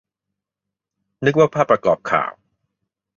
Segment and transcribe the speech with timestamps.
[1.25, 2.31] นึกว่าภาพประกอบข่าว